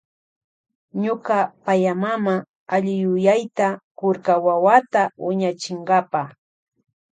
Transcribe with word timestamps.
Ñuka 1.03 1.37
payamama 1.65 2.35
alliyuyayta 2.73 3.67
kurka 3.97 4.33
wawata 4.45 5.01
wiñachinkapa. 5.25 6.21